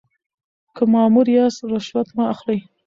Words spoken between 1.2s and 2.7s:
یاست رشوت مه اخلئ.